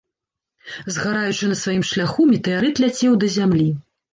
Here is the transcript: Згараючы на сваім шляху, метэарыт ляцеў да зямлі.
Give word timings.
Згараючы 0.95 1.45
на 1.53 1.57
сваім 1.63 1.83
шляху, 1.91 2.27
метэарыт 2.33 2.75
ляцеў 2.85 3.13
да 3.25 3.33
зямлі. 3.37 3.69